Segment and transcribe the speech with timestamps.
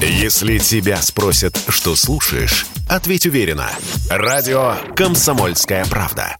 [0.00, 3.70] Если тебя спросят, что слушаешь, ответь уверенно.
[4.10, 6.36] Радио «Комсомольская правда».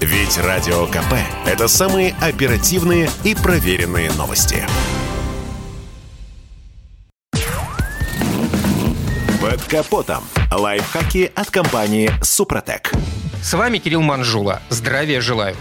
[0.00, 1.14] Ведь Радио КП–
[1.46, 4.62] это самые оперативные и проверенные новости.
[9.40, 10.22] Под капотом.
[10.52, 12.92] Лайфхаки от компании «Супротек».
[13.42, 14.60] С вами Кирилл Манжула.
[14.68, 15.56] Здравия желаю.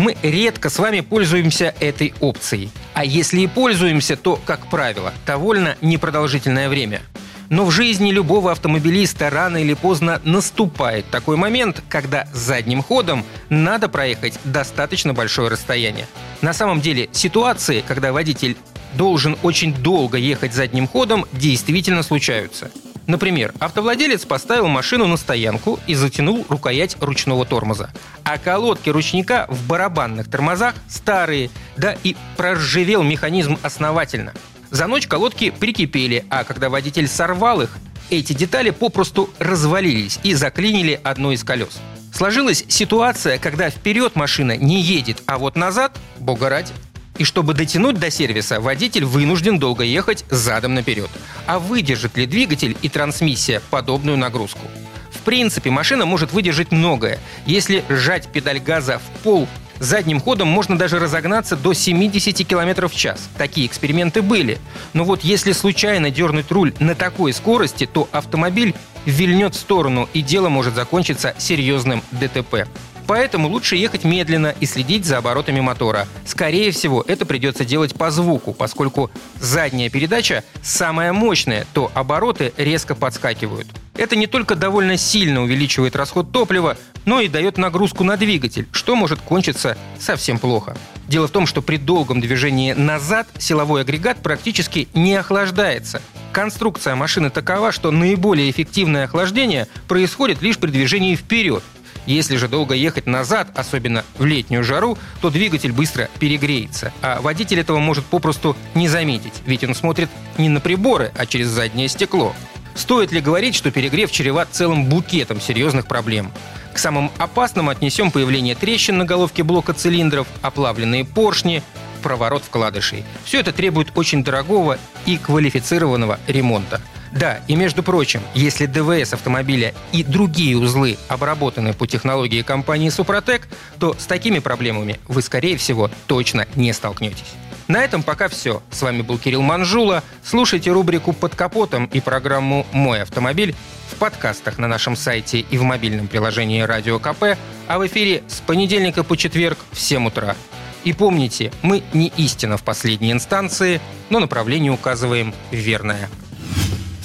[0.00, 2.70] Мы редко с вами пользуемся этой опцией.
[2.94, 7.02] А если и пользуемся, то, как правило, довольно непродолжительное время.
[7.50, 13.90] Но в жизни любого автомобилиста рано или поздно наступает такой момент, когда задним ходом надо
[13.90, 16.06] проехать достаточно большое расстояние.
[16.40, 18.56] На самом деле ситуации, когда водитель
[18.94, 22.70] должен очень долго ехать задним ходом, действительно случаются.
[23.10, 27.90] Например, автовладелец поставил машину на стоянку и затянул рукоять ручного тормоза.
[28.22, 34.32] А колодки ручника в барабанных тормозах старые, да и проржавел механизм основательно.
[34.70, 37.78] За ночь колодки прикипели, а когда водитель сорвал их,
[38.10, 41.80] эти детали попросту развалились и заклинили одно из колес.
[42.14, 46.72] Сложилась ситуация, когда вперед машина не едет, а вот назад, бога ради,
[47.20, 51.10] и чтобы дотянуть до сервиса, водитель вынужден долго ехать задом наперед.
[51.46, 54.66] А выдержит ли двигатель и трансмиссия подобную нагрузку?
[55.12, 57.18] В принципе, машина может выдержать многое.
[57.44, 59.46] Если сжать педаль газа в пол,
[59.78, 63.28] задним ходом можно даже разогнаться до 70 км в час.
[63.36, 64.58] Такие эксперименты были.
[64.94, 70.22] Но вот если случайно дернуть руль на такой скорости, то автомобиль вильнет в сторону, и
[70.22, 72.66] дело может закончиться серьезным ДТП.
[73.10, 76.06] Поэтому лучше ехать медленно и следить за оборотами мотора.
[76.24, 82.94] Скорее всего, это придется делать по звуку, поскольку задняя передача самая мощная, то обороты резко
[82.94, 83.66] подскакивают.
[83.96, 88.94] Это не только довольно сильно увеличивает расход топлива, но и дает нагрузку на двигатель, что
[88.94, 90.76] может кончиться совсем плохо.
[91.08, 96.00] Дело в том, что при долгом движении назад силовой агрегат практически не охлаждается.
[96.30, 101.64] Конструкция машины такова, что наиболее эффективное охлаждение происходит лишь при движении вперед,
[102.06, 106.92] если же долго ехать назад, особенно в летнюю жару, то двигатель быстро перегреется.
[107.02, 110.08] А водитель этого может попросту не заметить, ведь он смотрит
[110.38, 112.34] не на приборы, а через заднее стекло.
[112.74, 116.32] Стоит ли говорить, что перегрев чреват целым букетом серьезных проблем?
[116.72, 121.62] К самым опасным отнесем появление трещин на головке блока цилиндров, оплавленные поршни,
[122.00, 123.04] проворот вкладышей.
[123.24, 126.80] Все это требует очень дорогого и квалифицированного ремонта.
[127.12, 133.48] Да, и между прочим, если ДВС автомобиля и другие узлы обработаны по технологии компании Супротек,
[133.78, 137.34] то с такими проблемами вы, скорее всего, точно не столкнетесь.
[137.66, 138.62] На этом пока все.
[138.70, 140.02] С вами был Кирилл Манжула.
[140.24, 143.54] Слушайте рубрику «Под капотом» и программу «Мой автомобиль»
[143.92, 147.38] в подкастах на нашем сайте и в мобильном приложении «Радио КП»,
[147.68, 150.34] а в эфире с понедельника по четверг в 7 утра.
[150.82, 156.08] И помните, мы не истина в последней инстанции, но направление указываем верное.